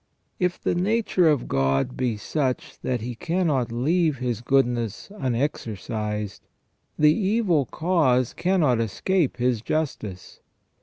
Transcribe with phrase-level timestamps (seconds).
[0.39, 6.41] If the nature of God be such that He cannot leave His goodness unexercised,
[6.97, 10.39] the evil cause cannot escape His justice.